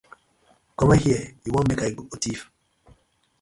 Comot 0.79 0.99
here 1.05 1.23
yu 1.43 1.49
won 1.53 1.65
mek 1.69 1.81
I 1.85 1.89
go 1.95 2.03
thief? 2.21 2.41